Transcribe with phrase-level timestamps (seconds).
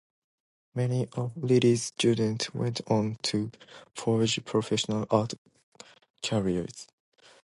[0.73, 3.51] Many of Reilly's students went on to
[3.93, 5.35] forge professional art
[6.23, 6.87] careers.